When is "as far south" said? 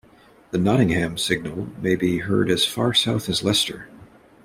2.49-3.29